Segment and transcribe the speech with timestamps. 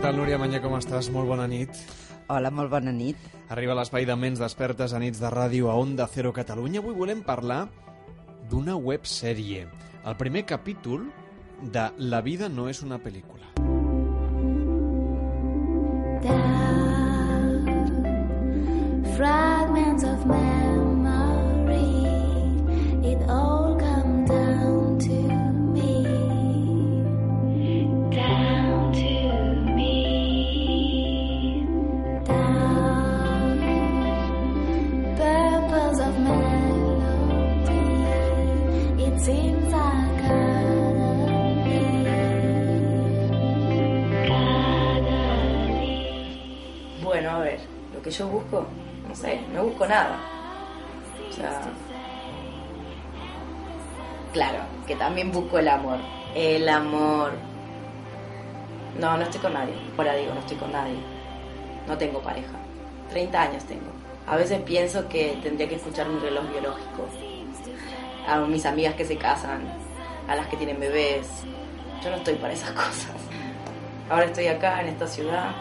[0.00, 1.10] tal, Núria Manyà, com estàs?
[1.12, 1.76] Molt bona nit.
[2.32, 3.20] Hola, molt bona nit.
[3.52, 6.80] Arriba l'espai de Ments Despertes a nits de ràdio a Onda Cero Catalunya.
[6.80, 7.66] Avui volem parlar
[8.48, 9.66] d'una websèrie.
[10.00, 11.10] El primer capítol
[11.60, 13.44] de La vida no és una pel·lícula.
[19.18, 20.39] Fragments of memory,
[48.20, 48.66] yo busco,
[49.08, 50.18] no sé, no busco nada.
[51.26, 51.62] O sea,
[54.34, 55.98] claro, que también busco el amor.
[56.34, 57.32] El amor.
[58.98, 59.72] No, no estoy con nadie.
[59.96, 60.98] Ahora digo, no estoy con nadie.
[61.88, 62.52] No tengo pareja.
[63.08, 63.90] 30 años tengo.
[64.26, 67.08] A veces pienso que tendría que escuchar mi reloj biológico.
[68.28, 69.62] A mis amigas que se casan,
[70.28, 71.26] a las que tienen bebés.
[72.04, 73.16] Yo no estoy para esas cosas.
[74.10, 75.54] Ahora estoy acá en esta ciudad,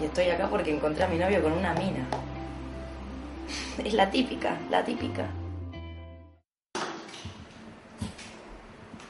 [0.00, 2.06] Y estoy acá porque encontré a mi novio con una mina.
[3.84, 5.28] Es la típica, la típica.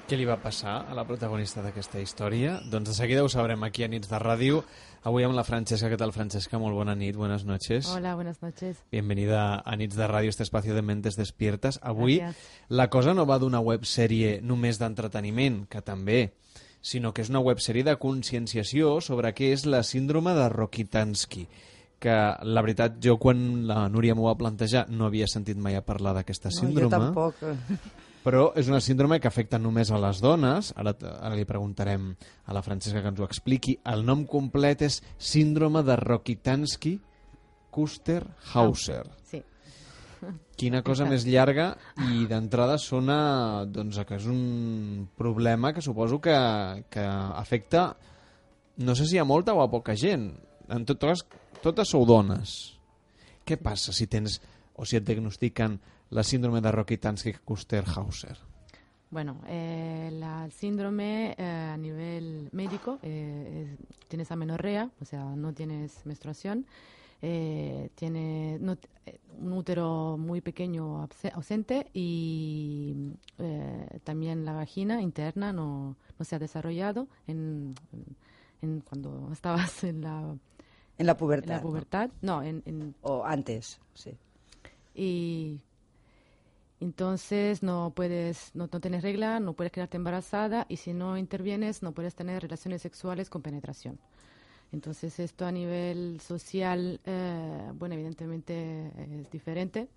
[0.09, 2.55] Què li va passar a la protagonista d'aquesta història?
[2.73, 4.63] Doncs de seguida ho sabrem aquí a Nits de Ràdio.
[5.05, 5.91] Avui amb la Francesca.
[5.93, 6.57] ¿Qué tal, Francesca?
[6.59, 7.91] Molt bona nit, buenas noches.
[7.93, 8.79] Hola, buenas noches.
[8.91, 11.79] Bienvenida a Nits de Ràdio, este espacio de mentes despiertes.
[11.83, 12.37] Avui Gràcies.
[12.69, 16.33] la cosa no va d'una websèrie només d'entreteniment, que també,
[16.81, 21.47] sinó que és una websèrie de conscienciació sobre què és la síndrome de Rokitansky
[21.99, 22.15] que
[22.47, 26.15] la veritat jo quan la Núria m'ho va plantejar no havia sentit mai a parlar
[26.15, 27.35] d'aquesta No, jo síndrome tampoc.
[28.23, 30.73] però és una síndrome que afecta només a les dones.
[30.77, 32.11] Ara, ara li preguntarem
[32.47, 33.79] a la Francesca que ens ho expliqui.
[33.89, 36.99] El nom complet és síndrome de Rokitansky
[37.75, 39.05] Kuster-Hauser.
[39.31, 39.43] Sí.
[40.59, 41.71] Quina cosa més llarga
[42.11, 46.35] i d'entrada sona doncs, que és un problema que suposo que,
[46.91, 47.93] que afecta
[48.79, 50.33] no sé si a molta o a poca gent.
[50.71, 51.23] En tot cas,
[51.63, 52.53] totes sou dones.
[53.47, 54.41] Què passa si tens
[54.79, 55.79] o si et diagnostiquen
[56.15, 58.37] la síndrome de Rokitansky-Kuster-Hauser?
[59.11, 65.25] Bueno, eh, la el síndrome eh, a nivel médico, eh, es- tienes amenorrea, o sea,
[65.35, 66.67] no tienes menstruación,
[67.23, 75.53] eh, tiene no- eh, un útero muy pequeño ausente y eh, también la vagina interna
[75.53, 77.75] no, no se ha desarrollado en,
[78.63, 80.37] en cuando estabas en la,
[80.99, 81.49] En la en pubertad.
[81.49, 81.63] la ¿no?
[81.63, 82.11] pubertad.
[82.23, 84.13] No, en, en O antes, sí.
[84.95, 85.61] y
[86.81, 91.83] entonces no puedes, no, no tienes regla, no puedes quedarte embarazada y si no intervienes
[91.83, 93.99] no puedes tener relaciones sexuales con penetración.
[94.73, 99.89] Entonces esto a nivel social, eh, bueno, evidentemente es diferente.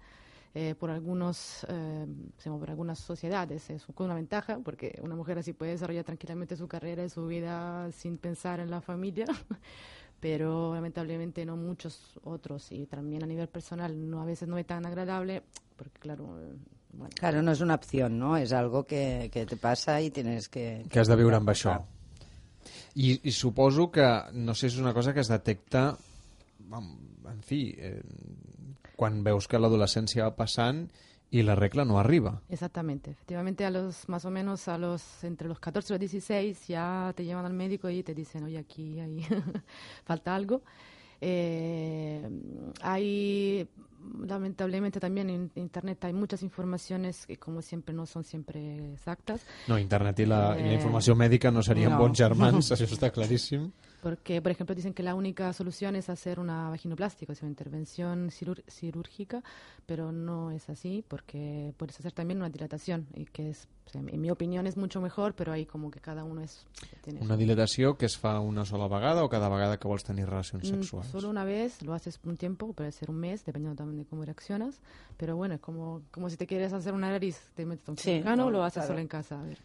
[0.53, 2.05] Eh, por algunos, eh,
[2.43, 7.05] por algunas sociedades es una ventaja porque una mujer así puede desarrollar tranquilamente su carrera
[7.05, 9.25] y su vida sin pensar en la familia.
[10.21, 14.67] pero lamentablemente no muchos otros y también a nivel personal no a veces no es
[14.67, 15.41] tan agradable
[15.75, 16.53] porque claro eh,
[16.93, 18.37] bueno Claro, no es una opción, ¿no?
[18.37, 20.85] Es algo que, que te pasa y tienes que...
[20.89, 21.79] que has de viure amb això.
[22.95, 25.91] I, I suposo que, no sé és una cosa que es detecta,
[26.71, 28.01] en, fi, eh,
[28.99, 30.85] quan veus que l'adolescència va passant
[31.31, 32.41] y la regla no arriba.
[32.49, 33.11] Exactamente.
[33.11, 37.13] Efectivamente, a los más o menos a los entre los 14 y los 16 ya
[37.15, 39.25] te llevan al médico y te dicen, oye, aquí hay
[40.03, 40.61] falta algo.
[41.21, 42.27] Eh,
[42.81, 43.67] hay
[44.27, 49.41] lamentablemente también en Internet hay muchas informaciones que como siempre no son siempre exactas.
[49.67, 51.99] No, internet i la, i la Eh, informació mèdica no serien no.
[51.99, 53.71] bons germans, això està claríssim.
[54.01, 57.51] Porque, por ejemplo, dicen que la única solución es hacer una vaginoplastia, o sea, una
[57.51, 59.43] intervención cirúrgica,
[59.85, 64.01] pero no es así, porque puedes hacer también una dilatación, y que es, o sea,
[64.01, 66.65] en mi opinión es mucho mejor, pero ahí como que cada uno es...
[67.03, 70.25] tiene Una dilatació que es fa una sola vegada o cada vegada que vols tenir
[70.27, 71.07] relacions Mm, sexuals?
[71.07, 74.25] Solo una vez, lo haces un tiempo, puede ser un mes, dependiendo también de cómo
[74.25, 74.79] reaccionas,
[75.17, 78.03] pero bueno, es como, como si te quieres hacer una nariz, te metes un Sí,
[78.13, 78.87] cirujano, no, lo haces claro.
[78.87, 79.39] solo en casa.
[79.39, 79.57] A ver.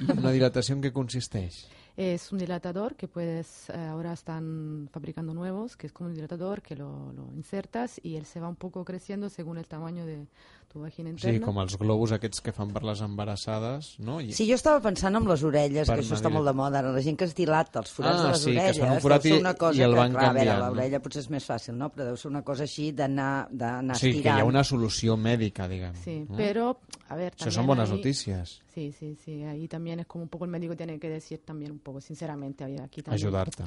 [0.00, 1.66] I una dilatació en què consisteix?
[1.94, 6.62] Es un dilatador que puedes, eh, ahora están fabricando nuevos, que es como un dilatador
[6.62, 10.26] que lo, lo insertas y él se va un poco creciendo según el tamaño de
[10.72, 11.34] tu vagina interna.
[11.36, 14.22] sigui, com els globus aquests que fan per les embarassades, no?
[14.24, 14.32] I...
[14.32, 16.78] Sí, jo estava pensant en les orelles, Per que això està molt de moda.
[16.80, 18.80] Ara la gent que es dilata els forats Ah, de les sí, que es orelles.
[18.80, 20.46] fan un forat deu ser i- una cosa i el que, van clar, a veure,
[20.48, 20.70] canviant, no?
[20.74, 21.90] l'orella potser és més fàcil, no?
[21.92, 24.40] Però deu ser una cosa així d'anar d'anar O sigui, que hi estirant.
[24.40, 25.94] ha una solució mèdica, diguem.
[26.02, 26.36] Sí, no?
[26.40, 26.78] pero,
[27.10, 30.24] a ver, Això también són bones ahí- notícies, Sí, sí, sí, ahí también es como
[30.24, 33.26] un poco el médico tiene que decir también un poco, sinceramente, aquí también.
[33.26, 33.64] ajudar-te.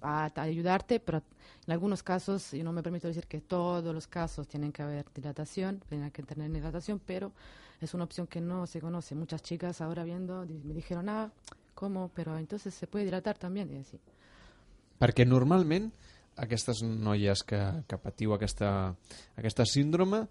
[0.00, 1.22] a, a ayudarte, pero
[1.66, 5.04] en algunos casos, yo no me permito decir que todos los casos tienen que haber
[5.14, 7.32] dilatación, tienen que tener dilatación, pero
[7.80, 9.14] es una opción que no se conoce.
[9.14, 11.30] Muchas chicas ahora viendo me dijeron, ah,
[11.74, 12.10] ¿cómo?
[12.14, 13.70] Pero entonces se puede dilatar también.
[13.72, 14.00] Y así.
[14.98, 15.92] Perquè normalment
[16.42, 18.96] aquestes noies que, que patiu aquesta,
[19.38, 20.24] aquesta síndrome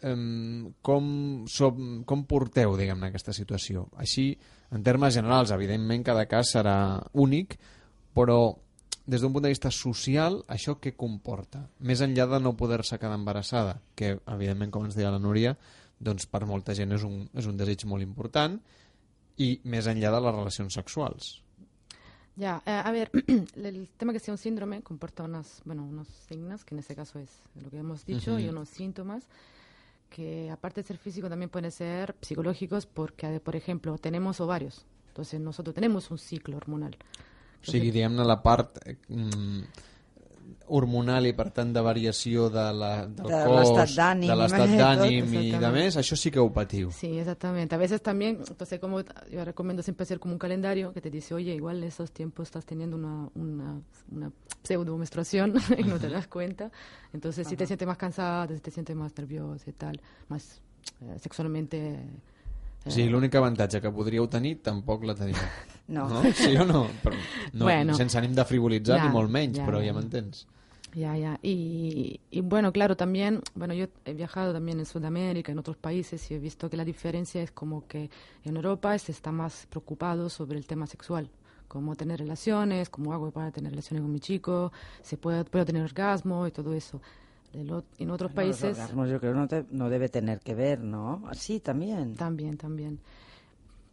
[0.00, 1.10] com,
[1.50, 3.88] som, com porteu, diguem-ne, aquesta situació?
[3.98, 4.30] Així,
[4.74, 6.76] en termes generals, evidentment cada cas serà
[7.18, 7.58] únic,
[8.14, 8.38] però
[9.08, 11.64] des d'un punt de vista social, això què comporta?
[11.80, 15.56] Més enllà de no poder-se quedar embarassada, que evidentment, com ens deia la Núria,
[15.98, 18.58] doncs per molta gent és un, és un desig molt important,
[19.38, 21.38] i més enllà de les relacions sexuals.
[22.38, 23.10] Ya, eh, a ver,
[23.56, 27.18] el tema que sea un síndrome comporta unas, bueno, unos signos, que en este caso
[27.18, 27.30] es
[27.60, 29.24] lo que hemos dicho, y unos síntomas
[30.08, 34.86] que aparte de ser físico también pueden ser psicológicos porque, por ejemplo, tenemos ovarios.
[35.08, 36.96] Entonces nosotros tenemos un ciclo hormonal.
[38.24, 38.78] La part
[39.08, 39.60] mm,
[40.68, 45.24] hormonal i, per tant, de variació de la, del De cos, de l'estat eh, d'ànim
[45.24, 45.74] i de exactament.
[45.74, 46.90] més, això sí que ho patiu.
[46.92, 47.74] Sí, exactamente.
[47.74, 49.00] A veces también, entonces como
[49.30, 52.48] yo recomiendo siempre hacer como un calendario que te dice, oye, igual en esos tiempos
[52.48, 53.80] estás teniendo una, una,
[54.10, 54.30] una
[54.62, 56.70] pseudo menstruación y no te das cuenta.
[57.12, 60.60] Entonces si te sientes más cansada, si te sientes más nerviosa y tal, más
[61.02, 61.94] eh, sexualmente...
[61.94, 62.06] eh,
[62.86, 65.34] O sigui, l'únic avantatge que podríeu tenir tampoc la teniu.
[65.88, 66.04] No.
[66.08, 66.20] no?
[66.36, 66.82] Sí o no?
[67.02, 67.16] Però,
[67.54, 67.94] no Bueno.
[67.96, 69.86] sense ànim de frivolitzar, Ja, ni molt menys, ja, però ja.
[69.88, 70.42] ja m'entens.
[70.94, 71.38] Ya, ya.
[71.42, 76.30] Y, y bueno, claro, también, bueno, yo he viajado también en Sudamérica, en otros países,
[76.30, 78.10] y he visto que la diferencia es como que
[78.44, 81.28] en Europa se está más preocupado sobre el tema sexual.
[81.68, 85.82] Cómo tener relaciones, cómo hago para tener relaciones con mi chico, se puede, puedo tener
[85.82, 87.00] orgasmo y todo eso.
[87.52, 90.54] En o- en otros Los países orgasmos yo creo no, te- no debe tener que
[90.54, 91.22] ver, ¿no?
[91.32, 92.14] Sí, también.
[92.14, 92.98] también, también.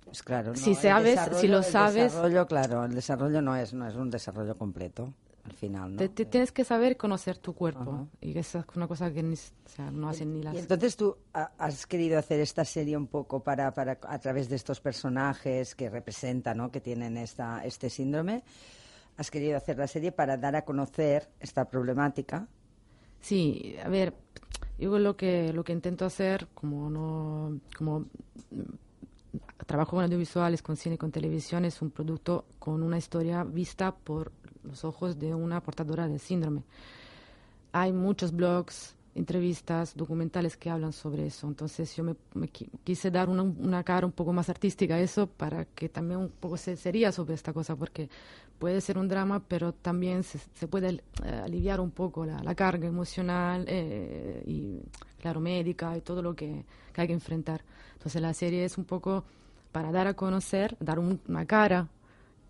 [0.05, 3.73] Pues claro, no, Si sabes- si lo el sabes- desarrollo, claro, el desarrollo no es,
[3.73, 5.13] no es un desarrollo completo,
[5.45, 5.97] al final, ¿no?
[5.97, 7.91] Te, te tienes que saber conocer tu cuerpo.
[7.93, 8.07] Ajá.
[8.21, 10.55] Y esa es una cosa que ni o sea, no hacen ni las...
[10.55, 14.49] Y entonces tú ha- has querido hacer esta serie un poco para, para a través
[14.49, 16.71] de estos personajes que representan, ¿no?
[16.71, 18.43] que tienen esta, este síndrome,
[19.17, 22.47] has querido hacer la serie para dar a conocer esta problemática.
[23.21, 24.13] Sí, a ver,
[24.77, 28.05] yo lo que lo que intento hacer, como no, como mm,
[29.65, 34.31] trabajo con audiovisuales, con cine, con televisión, es un producto con una historia vista por
[34.67, 36.63] los ojos de una portadora del síndrome.
[37.71, 41.47] Hay muchos blogs, entrevistas, documentales que hablan sobre eso.
[41.47, 44.99] Entonces yo me, me qui- quise dar una, una cara un poco más artística a
[44.99, 48.09] eso para que también un poco se sería sobre esta cosa, porque
[48.59, 52.55] puede ser un drama, pero también se, se puede eh, aliviar un poco la, la
[52.55, 54.79] carga emocional eh, y,
[55.19, 57.61] claro, médica y todo lo que, que hay que enfrentar.
[57.93, 59.25] Entonces la serie es un poco
[59.73, 61.89] para dar a conocer, dar un- una cara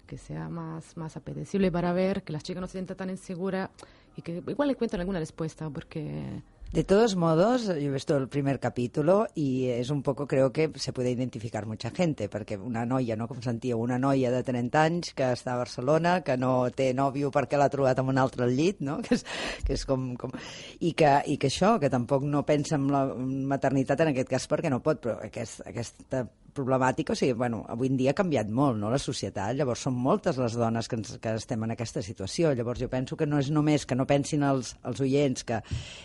[0.06, 3.70] que sea más, más apetecible para ver, que las chicas no se sientan tan inseguras
[4.16, 6.42] y que igual encuentren alguna respuesta, porque
[6.76, 10.70] De todos modos, yo he visto el primer capítulo y es un poco, creo que
[10.76, 14.82] se puede identificar mucha gente, perquè una noia, no com sentia, una noia de 30
[14.84, 18.44] anys que està a Barcelona, que no té nòvio perquè l'ha trobat en un altre
[18.44, 18.98] al llit, no?
[19.08, 19.24] que és,
[19.64, 20.36] que és com, com...
[20.82, 24.50] I, que, I que això, que tampoc no pensa en la maternitat en aquest cas
[24.52, 28.48] perquè no pot, però aquest, aquesta problemàtica, o sigui, bueno, avui en dia ha canviat
[28.50, 32.02] molt, no?, la societat, llavors són moltes les dones que, ens, que estem en aquesta
[32.06, 35.60] situació, llavors jo penso que no és només que no pensin els, els oients que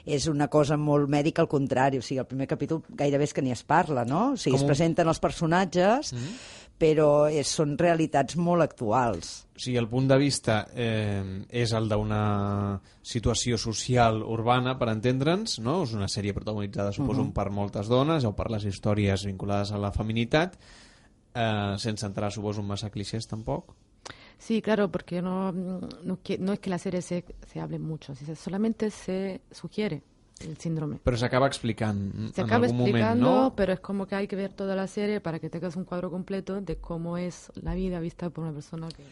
[0.05, 3.43] és una cosa molt mèdica, al contrari, o sigui, el primer capítol gairebé és que
[3.47, 4.33] ni es parla, no?
[4.35, 6.13] O sigui, Com es un- presenten els personatges,
[6.81, 9.33] però és, són realitats molt actuals.
[9.53, 11.21] O sigui, el punt de vista eh,
[11.53, 12.23] és el d'una
[13.05, 15.83] situació social urbana, per entendre'ns, no?
[15.85, 19.93] És una sèrie protagonitzada, suposo, per moltes dones o per les històries vinculades a la
[19.93, 20.57] feminitat,
[21.35, 23.77] eh, sense entrar, suposo, en massa clichés, tampoc.
[24.41, 28.25] Sí, claro, porque no, no, no es que la serie se, se hable mucho, si
[28.35, 30.03] solamente se sugiere
[30.47, 31.01] el síndrome.
[31.05, 32.01] Però s'acaba explicant
[32.35, 33.55] Se en acaba algun moment, explicando, no?
[33.57, 36.11] pero es como que hay que ver toda la serie para que tengas un cuadro
[36.11, 39.05] completo de cómo es la vida vista por una persona que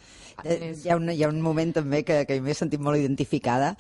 [0.44, 3.73] Eh, hi, ha un, hi ha un moment també que, que m'he sentit molt identificada,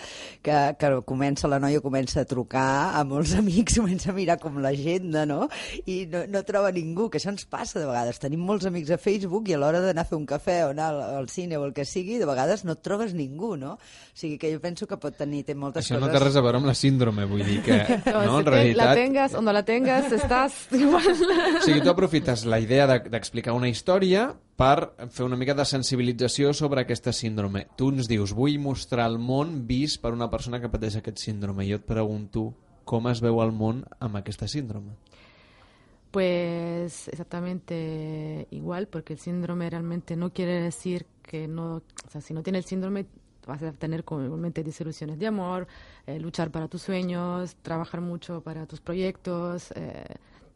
[0.42, 4.58] que, que comença, la noia comença a trucar a molts amics, comença a mirar com
[4.62, 5.46] l'agenda, no?
[5.86, 8.18] I no, no troba ningú, que això ens passa de vegades.
[8.22, 10.90] Tenim molts amics a Facebook i a l'hora d'anar a fer un cafè o anar
[10.90, 13.76] al, al cine o el que sigui, de vegades no et trobes ningú, no?
[13.78, 16.18] O sigui que jo penso que pot tenir té moltes Això no coses...
[16.18, 17.78] té res a veure amb la síndrome, vull dir que,
[18.12, 18.86] No, en realitat...
[18.86, 20.12] la tengas o no la tengas,
[20.72, 21.06] igual.
[21.12, 25.64] O sigui, tu aprofites la idea de- d'explicar una història per fer una mica de
[25.64, 27.66] sensibilització sobre aquesta síndrome.
[27.76, 31.68] Tu ens dius, vull mostrar el món vist per una persona que pateix aquest síndrome.
[31.68, 32.48] Jo et pregunto,
[32.84, 34.96] com es veu el món amb aquesta síndrome?
[36.10, 42.32] Pues exactamente igual, porque el síndrome realmente no quiere decir que no, o sea, si
[42.32, 43.04] no tienes el síndrome
[43.48, 45.66] vas a tener como igualmente desilusiones de amor,
[46.06, 50.04] eh, luchar para tus sueños, trabajar mucho para tus proyectos, eh,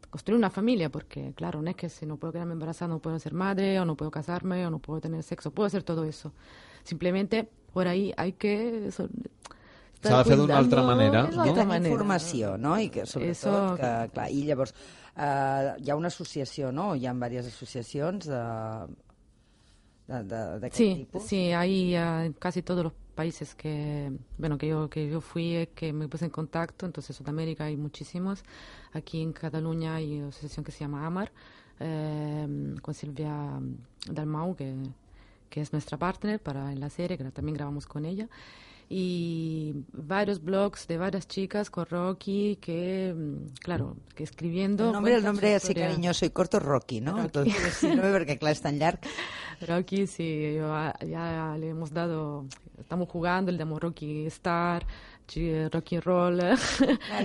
[0.09, 3.17] construir una familia, porque claro, no es que si no puedo quedarme embarazada no puedo
[3.19, 6.31] ser madre, o no puedo casarme, o no puedo tener sexo, puedo hacer todo eso.
[6.83, 8.91] Simplemente por ahí hay que...
[8.91, 9.09] so-
[9.95, 11.51] estar S'ha de fer d'una altra manera, de I una no?
[11.51, 11.89] otra tenir manera.
[11.95, 12.77] informació, no?
[12.77, 14.73] I que sobretot, Eso- que, clar, i llavors
[15.15, 16.89] eh, hi ha una associació, no?
[16.95, 18.41] Hi ha diverses associacions de
[20.21, 21.23] de- de- Sí, tipus.
[21.23, 25.69] sí, hay en casi todos los países que, bueno, que yo, que yo fui, eh,
[25.73, 28.43] que me puse en contacto, entonces Sudamérica hay muchísimos.
[28.91, 31.31] Aquí en Cataluña hay una asociación que se llama AMAR,
[31.79, 33.59] eh, con Silvia
[34.09, 34.75] Dalmau, que,
[35.49, 38.27] que es nuestra partner para en la serie, que también grabamos con ella.
[38.89, 44.87] Y varios blogs de varias chicas con Rocky que, mm, claro, que escribiendo...
[44.87, 47.11] El nombre, el nombre así cariñoso y corto, Rocky, ¿no?
[47.13, 47.25] Rocky.
[47.25, 48.99] Entonces, sí, no, perquè clar, és tan llarg.
[49.67, 52.45] Rocky, sí, yo a- ya le hemos dado,
[52.79, 54.85] estamos jugando el demo Rocky Star,
[55.25, 56.41] chi- Rocky Roll.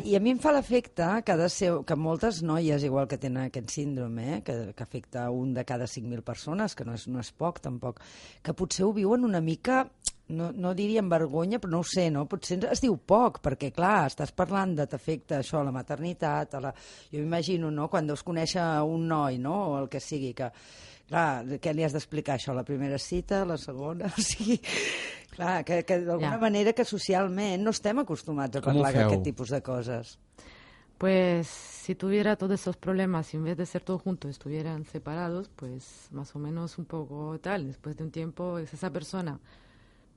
[0.05, 3.49] I a mi em fa l'efecte que, de ser, que moltes noies, igual que tenen
[3.49, 7.19] aquest síndrome, eh, que, que afecta un de cada 5.000 persones, que no és, no
[7.21, 7.99] és poc tampoc,
[8.43, 9.89] que potser ho viuen una mica
[10.29, 12.27] no, no diria amb vergonya, però no ho sé, no?
[12.29, 16.61] Potser es diu poc, perquè, clar, estàs parlant de t'afecta això a la maternitat, a
[16.61, 16.73] la...
[17.13, 20.51] jo m'imagino, no?, quan deus conèixer un noi, no?, o el que sigui, que,
[21.09, 24.61] clar, què li has d'explicar això, la primera cita, la segona, o sigui,
[25.35, 26.45] clar, que, que d'alguna Ja.
[26.45, 30.19] manera que socialment no estem acostumats a Com parlar d'aquest tipus de coses.
[30.99, 35.49] Pues si tuviera todos esos problemas y en vez de ser todos juntos estuvieran separados,
[35.55, 37.69] pues más o menos un poco tal.
[37.69, 39.39] Después de un tiempo, es esa persona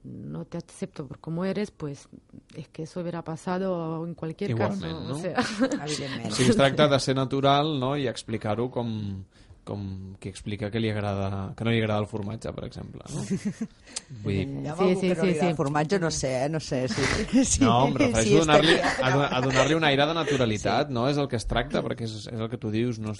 [0.03, 2.07] no te acepto por como eres, pues
[2.55, 5.07] es que eso hubiera pasado en cualquier Igualment, caso.
[5.07, 5.15] no?
[5.15, 5.35] O sea,
[5.85, 6.31] Evidentment.
[6.31, 7.95] O sigui, es tracta de ser natural no?
[7.97, 9.23] i explicar-ho com,
[9.63, 13.01] com qui explica que, li agrada, que no li agrada el formatge, per exemple.
[13.13, 13.21] No?
[14.23, 15.45] Vull dir, Sí, sí, que no sí, sí.
[15.45, 16.49] el formatge, no sé, eh?
[16.49, 16.87] no sé.
[16.87, 20.13] Si, si, No, em refereixo si a donar-li a, do- a donar un aire de
[20.17, 21.07] naturalitat, no?
[21.09, 23.13] És el que es tracta, perquè és, és el que tu dius, no,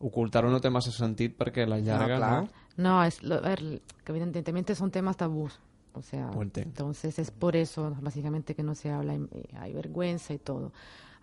[0.00, 2.32] ocultar-ho no té massa sentit perquè la llarga, clar.
[2.40, 2.48] no?
[2.78, 5.60] No, es lo- a ver, que evidentemente son temas tabús.
[5.94, 6.30] O sea,
[6.62, 9.18] entonces es por eso básicamente que no se habla,
[9.58, 10.72] hay vergüenza y todo.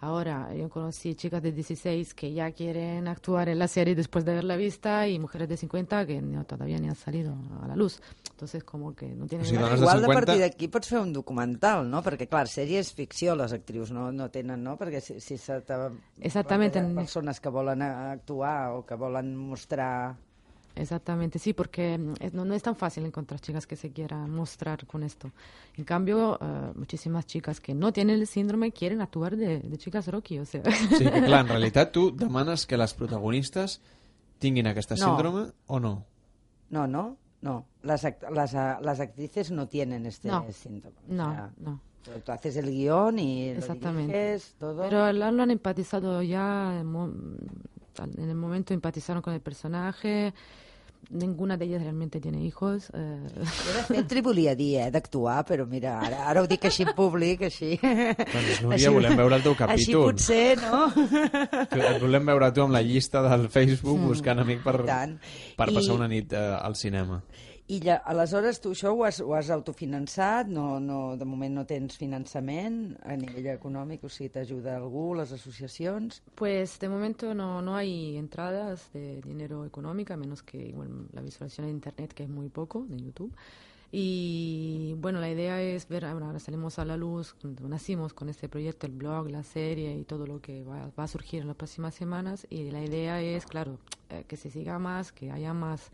[0.01, 4.33] Ahora, yo conocí chicas de 16 que ya quieren actuar en la serie después de
[4.33, 7.99] verla vista y mujeres de 50 que no, todavía ni han salido a la luz.
[8.31, 9.45] Entonces, como que no tienen...
[9.45, 11.99] O sigui, nada- dones de Igual de 50 partir d'aquí pots fer un documental, no?
[12.01, 14.77] Perquè, clar, sèrie és ficció, les actrius no, no tenen, no?
[14.79, 15.75] Perquè si, si se te...
[16.21, 16.71] Exactament.
[16.95, 20.15] Persones que volen actuar o que volen mostrar...
[20.75, 24.29] Exactamente, sí, porque mm, es- no, no es tan fácil encontrar chicas que se quieran
[24.29, 25.31] mostrar con esto.
[25.77, 30.07] En cambio, eh, muchísimas chicas que no tienen el síndrome quieren actuar de, de chicas
[30.07, 30.61] Rocky, o sea...
[30.97, 33.81] Sí, que clar, en realitat tu demanes que les protagonistes
[34.39, 35.05] tinguin aquesta No.
[35.05, 36.05] síndrome o no?
[36.69, 37.65] No, no, no.
[37.83, 40.45] Las, act las, ah, las actrices no tienen este No.
[40.51, 40.95] síntoma.
[41.09, 41.81] O No, sea, no.
[42.25, 44.13] Tú haces el guion y lo Exactamente.
[44.17, 44.83] diriges, todo.
[44.83, 46.81] Pero lo, lo han empatizado ya,
[48.03, 50.33] en, el momento empatizaron con el personaje,
[51.11, 52.89] ninguna de ellas realmente tiene hijos.
[52.93, 56.65] eh, Jo, de fet, t'hi volia dir, eh, d'actuar, però mira, ara, ara ho dic
[56.65, 57.79] així en públic, així...
[57.81, 60.11] Doncs, Núria, volem veure el teu Així capítol.
[60.11, 60.81] potser, no?
[61.71, 65.17] Que Et volem veure tu amb la llista del Facebook buscant amic per, tant.
[65.57, 67.23] per I- passar una nit eh, al cinema.
[67.69, 71.65] I lla, aleshores tu això ho has, ho has autofinançat, no, no, de moment no
[71.69, 76.23] tens finançament a nivell econòmic, o sigui, t'ajuda algú, les associacions...
[76.39, 81.21] Pues de momento no, no hay entradas de dinero económico, a menos que igual, la
[81.21, 83.35] visualización en Internet, que es muy poco, de YouTube.
[83.91, 88.49] Y bueno, la idea es ver, ahora ahora salimos a la luz, nacimos con este
[88.49, 91.55] proyecto, el blog, la serie y todo lo que va, va a surgir en las
[91.55, 92.47] próximas semanas.
[92.49, 93.77] Y la idea es, claro,
[94.09, 95.91] eh, que se siga más, que haya más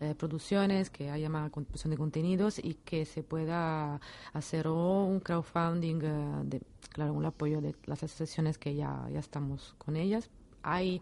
[0.00, 4.00] eh, producciones, que haya más construcción de contenidos y que se pueda
[4.32, 9.74] hacer un crowdfunding, eh, de, claro, un apoyo de las asociaciones que ya, ya estamos
[9.78, 10.28] con ellas.
[10.62, 11.00] Hay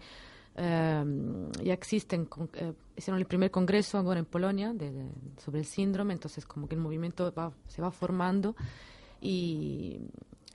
[0.57, 1.05] eh,
[1.65, 5.11] ya existen, con- eh, hicieron el primer congreso ahora en Polonia de-
[5.45, 8.55] sobre el síndrome, entonces como que el movimiento va- se va formando
[9.21, 9.99] y,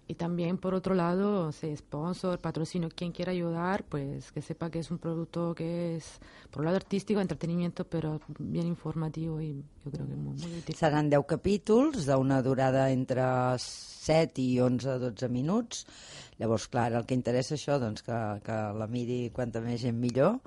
[0.09, 4.79] y también por otro lado, se sponsor, patrocinio, quien quiera ayudar, pues que sepa que
[4.79, 9.91] es un producto que es, por un lado artístico, entretenimiento, pero bien informativo y yo
[9.91, 10.75] creo que muy, muy útil.
[10.75, 13.21] Seran 10 capítols d'una durada entre
[13.59, 15.85] 7 i 11-12 minuts.
[16.39, 20.39] Llavors, clar, el que interessa això, doncs, que, que la miri quanta més gent millor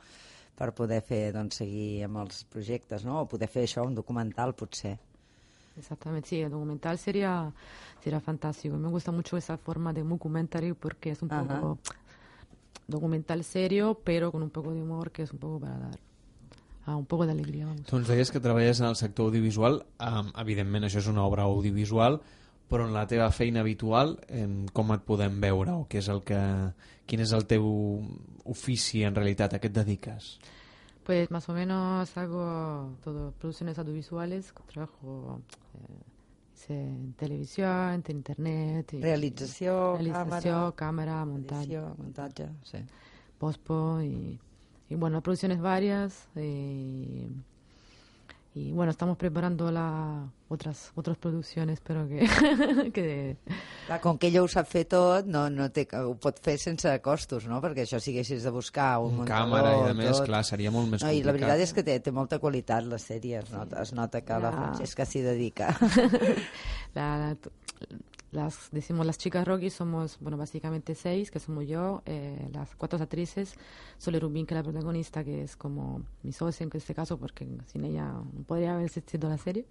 [0.59, 3.23] per poder fer, doncs, seguir amb els projectes, no?
[3.23, 4.97] O poder fer això, un documental, potser.
[5.77, 7.51] Exactamente, sí, el documental sería,
[8.03, 8.77] sería fantástico.
[8.77, 11.61] Me gusta mucho esa forma de documentary porque es un Ajá.
[11.61, 11.79] poco
[12.87, 15.99] documental serio, pero con un poco de humor que es un poco para dar
[16.87, 17.87] ah, un poco de alegría, vamos.
[17.87, 19.83] Tu ens deies que treballes en el sector audiovisual.
[20.03, 22.21] Um, evidentment, això és una obra audiovisual,
[22.71, 25.77] però en la teva feina habitual, em, com et podem veure?
[25.77, 26.41] O què és el que,
[27.07, 27.67] quin és el teu
[28.45, 30.37] ofici, en realitat, a què et dediques?
[31.05, 35.41] Pues más o menos hago todo, producciones audiovisuales, trabajo
[35.75, 42.79] eh, en televisión, en internet, y- realización, càmera, cámara, montaje, edició, muntatge, sí.
[43.39, 44.39] pospo y,
[44.89, 46.29] y bueno, producciones varias.
[46.37, 47.29] eh,
[48.55, 52.21] y bueno, estamos preparando la, otras otras producciones, pero que,
[52.93, 53.37] que
[53.87, 56.93] Clar, com que ella ho sap fer tot, no, no té, ho pot fer sense
[57.01, 57.63] costos, no?
[57.65, 60.27] Perquè això si haguessis de buscar un, Un muntador, càmera i, a més, tot.
[60.29, 61.49] clar, seria molt més no, I la complicat.
[61.49, 64.51] veritat és que té, té molta qualitat la sèrie, es nota, es nota que la
[64.53, 64.57] Ja.
[64.61, 65.73] Francesca s'hi dedica.
[66.95, 67.35] la-
[68.33, 72.99] las decimos las chicas Rocky somos bueno básicamente seis que somos yo eh, las cuatro
[73.01, 73.55] actrices.
[73.99, 77.47] Sole Rubin que es la protagonista que es como mi socia en este caso porque
[77.67, 79.67] sin ella no podría haber existido la serie.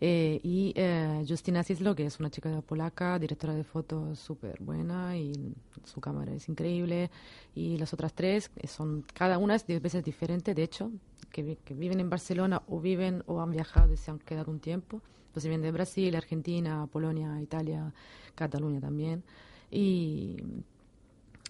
[0.00, 5.16] Eh, y eh, Justina Cislo que es una chica polaca directora de fotos súper buena
[5.18, 5.54] y
[5.84, 7.10] su cámara es increíble.
[7.54, 10.54] Y las otras tres que son cada una es diez veces diferente.
[10.54, 10.90] De hecho
[11.30, 14.60] que, que viven en Barcelona o viven o han viajado y se han quedado un
[14.60, 15.02] tiempo
[15.38, 17.92] entonces vienen de Brasil, Argentina, Polonia, Italia,
[18.34, 19.22] Cataluña también.
[19.70, 20.36] Y,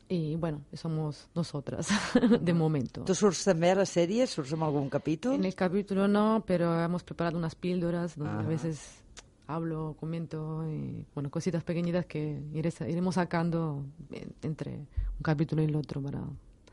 [0.09, 1.89] y bueno, somos nosotras
[2.41, 3.05] de momento.
[3.05, 4.27] tu surts també a la sèrie?
[4.27, 5.35] Surts en algun capítol?
[5.37, 8.45] En el capítulo no, pero hemos preparado unas píldoras donde Ajá.
[8.45, 9.01] a veces
[9.47, 15.67] hablo, comento, y, bueno, cositas pequeñitas que iré iremos sacando en- entre un capítulo y
[15.67, 16.21] el otro para...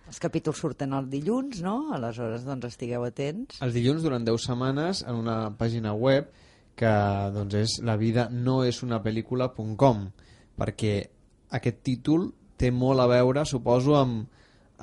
[0.05, 1.91] Els capítols surten el dilluns, no?
[1.95, 3.57] Aleshores, doncs, estigueu atents.
[3.65, 6.27] Els dilluns durant 10 setmanes en una pàgina web
[6.75, 6.93] que
[7.33, 10.09] doncs, és la vida no és una pel·lícula.com
[10.59, 10.95] perquè
[11.55, 14.25] aquest títol té molt a veure, suposo, amb,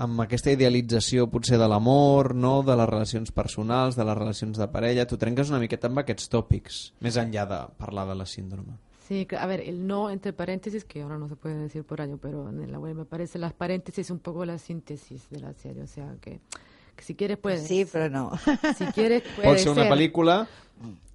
[0.03, 2.61] amb aquesta idealització potser de l'amor, no?
[2.65, 5.07] de les relacions personals, de les relacions de parella.
[5.09, 8.79] Tu trenques una miqueta amb aquests tòpics, més enllà de parlar de la síndrome.
[9.09, 12.19] Sí, a ver, el no entre paréntesis, que ahora no se puede decir por año,
[12.19, 15.83] pero en la web me parece las paréntesis un poco la síntesis de la serie,
[15.83, 16.41] o sea que,
[16.97, 17.67] que si quieres puedes.
[17.67, 18.31] Sí, però no.
[18.79, 20.47] Si quieres Pot puede ser una pel·lícula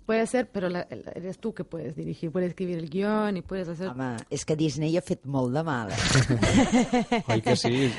[0.08, 3.42] Puede ser, pero la- la- eres tú que puedes dirigir, puedes escribir el guión y
[3.42, 3.90] puedes hacer...
[3.92, 5.92] Home, és que Disney ha fet molt de mal.
[5.92, 7.24] Eh?
[7.34, 7.90] oi que sí?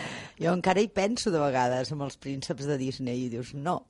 [0.41, 3.83] Jo encara hi penso de vegades amb els prínceps de Disney i dius, no,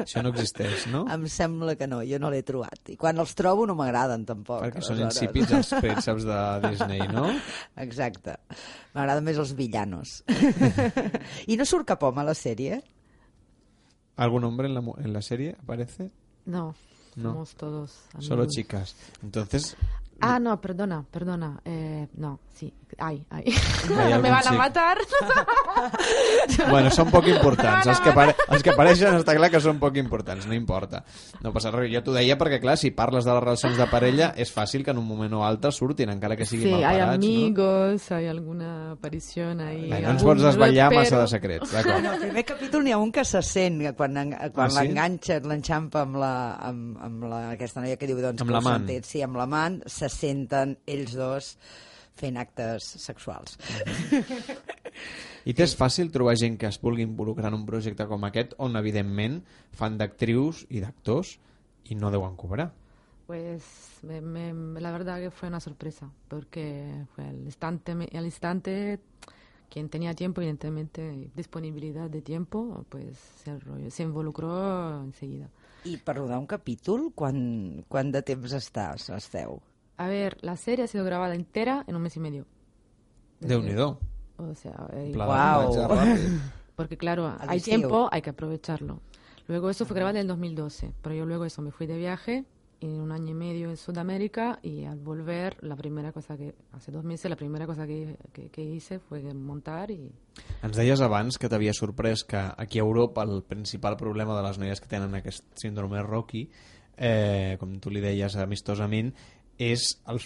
[0.00, 1.04] Això no existeix, no?
[1.12, 2.88] em sembla que no, jo no l'he trobat.
[2.88, 4.64] I quan els trobo no m'agraden tampoc.
[4.64, 5.20] Perquè són aleshores.
[5.20, 7.26] insípids els prínceps de Disney, no?
[7.84, 8.38] Exacte.
[8.96, 10.22] M'agraden més els villanos.
[11.52, 12.80] I no surt cap home a la sèrie?
[14.16, 16.08] ¿Algún hombre en la, en la serie aparece?
[16.46, 16.70] No,
[17.22, 17.58] Somos no.
[17.58, 18.26] todos amigos.
[18.26, 18.96] Solo chicas.
[19.22, 19.76] Entonces,
[20.20, 21.60] Ah, no, perdona, perdona.
[21.64, 23.44] Eh, no, sí, hay, hay.
[23.96, 24.98] Hay algún Me van a matar.
[26.70, 27.86] bueno, són poc importants.
[27.86, 30.56] No, no, Els que, apare els que apareixen està clar que són poc importants, no
[30.56, 31.04] importa.
[31.44, 31.90] No passa res.
[31.92, 34.90] Jo t'ho deia perquè, clar, si parles de les relacions de parella, és fàcil que
[34.94, 38.72] en un moment o altre surtin, encara que siguin Sí, hay malparats, amigos, hay alguna
[38.92, 39.84] aparición ahí.
[39.88, 39.94] no?
[39.96, 41.98] Bé, no ens pots desvetllar massa de secrets, d'acord?
[42.02, 44.18] En el primer capítol n'hi ha un que se sent que quan,
[44.52, 44.80] quan Ah, sí?
[44.82, 46.32] l'enganxa, l'enxampa amb, la,
[46.68, 48.90] amb, amb la, aquesta noia que diu doncs, Amb l'amant.
[49.06, 51.54] Sí, amb l'amant, se senten ells dos
[52.18, 53.56] fent actes sexuals.
[55.48, 58.74] I t'és fàcil trobar gent que es vulgui involucrar en un projecte com aquest, on,
[58.76, 59.40] evidentment,
[59.78, 61.36] fan d'actrius i d'actors
[61.88, 62.72] i no deuen cobrar.
[63.28, 63.62] Pues
[64.02, 68.98] me- me- la verdad que fue una sorpresa, porque fue al instante, al instante
[69.70, 75.48] quien tenía tiempo, evidentemente, disponibilidad de tiempo, pues se, arrolló- se involucró enseguida.
[75.84, 79.60] I per rodar un capítol, quan, quan de temps estàs, esteu?
[79.98, 82.46] A ver, la serie ha sido grabada entera en un mes y medio.
[83.40, 83.98] Déu-n'hi-do.
[84.38, 86.40] O sea, eh, de ràpid.
[86.76, 89.00] porque claro, hay tiempo, hay que aprovecharlo.
[89.48, 92.44] Luego eso fue grabado en el 2012, pero yo luego eso me fui de viaje
[92.80, 96.92] en un año y medio en Sudamérica y al volver la primera cosa que, hace
[96.92, 100.12] dos meses, la primera cosa que, que, que hice fue montar y
[100.62, 104.58] Ens deies abans que t'havia sorprès que aquí a Europa el principal problema de les
[104.58, 106.48] noies que tenen aquest síndrome Rocky,
[106.98, 109.12] eh, com tu li deies amistosament,
[109.58, 110.20] és el,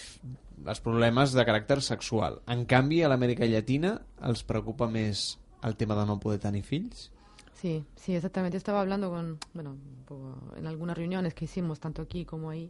[0.65, 2.41] els problemes de caràcter sexual.
[2.49, 3.95] En canvi, a l'Amèrica Llatina
[4.29, 5.33] els preocupa més
[5.63, 7.09] el tema de no poder tenir fills?
[7.53, 8.57] Sí, sí, exactamente.
[8.57, 9.77] Estaba hablando con, bueno,
[10.57, 12.69] en algunas reuniones que hicimos, tanto aquí como ahí,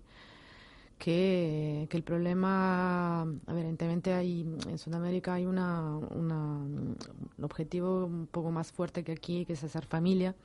[0.99, 6.95] que, que el problema, evidentemente hay, en Sudamérica hay una, una, un
[7.41, 10.35] objetivo un poco más fuerte que aquí, que es hacer familia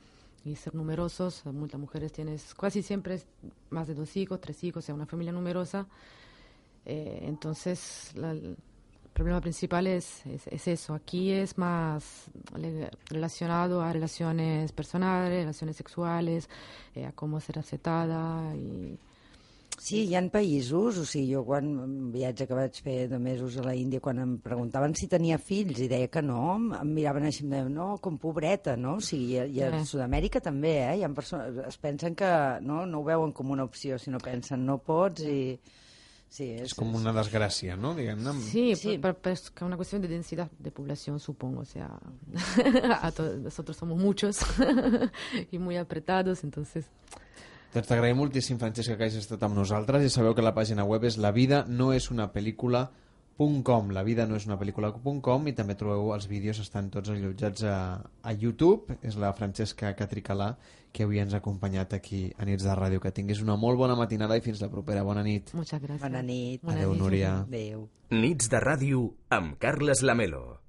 [0.45, 1.45] y ser numerosos.
[1.45, 3.21] Muchas mujeres tienes, casi siempre
[3.69, 5.87] más de dos hijos, tres hijos, o sea, una familia numerosa.
[6.85, 8.57] Eh, entonces, la- el
[9.13, 10.93] problema principal es, es, es eso.
[10.93, 12.25] Aquí es más
[13.09, 16.49] relacionado a relaciones personales, relaciones sexuales,
[16.95, 18.97] eh, a cómo ser aceptada y
[19.79, 23.55] Sí, hi ha països, o sigui, jo quan un viatge que vaig fer de mesos
[23.57, 27.25] a la Índia, quan em preguntaven si tenia fills i deia que no, em miraven
[27.29, 28.97] així i em deien, no, com pobreta, no?
[28.99, 29.83] O sigui, i a, i a Eh.
[29.87, 30.97] Sud-amèrica també, eh?
[30.99, 32.29] Hi ha persones, es pensen que
[32.61, 35.59] no, no ho veuen com una opció, sinó pensen no pots i...
[36.29, 37.95] Sí, és, És com una desgràcia, no?
[37.97, 38.35] Diguem-ne.
[38.45, 38.97] Sí, Sí.
[39.01, 41.61] por- por- es una cuestión de densidad de población, supongo.
[41.61, 41.89] O sea,
[43.01, 44.37] a to- nosotros somos muchos
[45.51, 46.85] y muy apretados, entonces
[47.69, 50.01] Doncs t'agraïm moltíssim, Francesca, que hagis estat amb nosaltres.
[50.07, 54.25] Ja sabeu que la pàgina web és la vida no és una pel·lícula.com la vida
[54.25, 58.97] no és una pel·lícula.com i també trobeu els vídeos, estan tots allotjats a, a YouTube.
[59.05, 60.55] És la Francesca Catricalà
[60.91, 63.03] que avui ens ha acompanyat aquí a Nits de Ràdio.
[63.03, 65.05] Que tinguis una molt bona matinada i fins la propera.
[65.05, 65.53] Bona nit.
[65.53, 66.01] muchas gracias.
[66.01, 66.63] Bona nit.
[66.63, 67.03] Bona Adéu, nit.
[67.03, 67.35] Núria.
[67.45, 67.85] Adéu.
[68.09, 70.68] Nits de ràdio amb Carles Lamelo.